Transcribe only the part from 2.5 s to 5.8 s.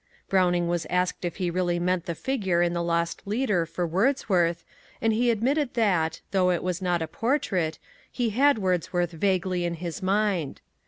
in The Lost Leader for Wordsworth, and he admitted